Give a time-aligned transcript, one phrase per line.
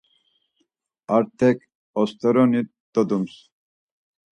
[1.19, 1.61] Artek
[2.07, 2.67] osteroni
[2.97, 3.41] dodums.